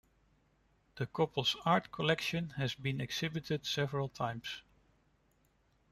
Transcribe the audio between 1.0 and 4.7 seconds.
couple's art collection has been exhibited several times.